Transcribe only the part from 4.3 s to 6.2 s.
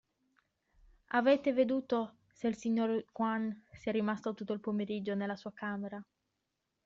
tutto il pomeriggio nella sua camera?